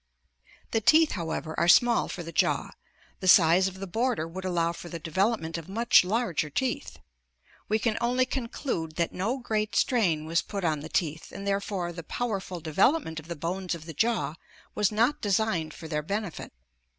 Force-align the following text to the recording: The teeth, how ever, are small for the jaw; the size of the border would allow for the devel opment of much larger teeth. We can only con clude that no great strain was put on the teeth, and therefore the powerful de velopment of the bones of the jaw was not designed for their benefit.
The 0.71 0.81
teeth, 0.81 1.11
how 1.11 1.29
ever, 1.29 1.53
are 1.59 1.67
small 1.67 2.07
for 2.07 2.23
the 2.23 2.31
jaw; 2.31 2.71
the 3.19 3.27
size 3.27 3.67
of 3.67 3.79
the 3.79 3.85
border 3.85 4.27
would 4.27 4.45
allow 4.45 4.71
for 4.73 4.89
the 4.89 4.99
devel 4.99 5.35
opment 5.37 5.59
of 5.59 5.69
much 5.69 6.03
larger 6.03 6.49
teeth. 6.49 6.97
We 7.69 7.77
can 7.77 7.99
only 8.01 8.25
con 8.25 8.47
clude 8.47 8.95
that 8.95 9.13
no 9.13 9.37
great 9.37 9.75
strain 9.75 10.25
was 10.25 10.41
put 10.41 10.63
on 10.63 10.79
the 10.79 10.89
teeth, 10.89 11.31
and 11.31 11.45
therefore 11.45 11.93
the 11.93 12.01
powerful 12.01 12.59
de 12.59 12.73
velopment 12.73 13.19
of 13.19 13.27
the 13.27 13.35
bones 13.35 13.75
of 13.75 13.85
the 13.85 13.93
jaw 13.93 14.33
was 14.73 14.91
not 14.91 15.21
designed 15.21 15.71
for 15.71 15.87
their 15.87 16.01
benefit. 16.01 16.51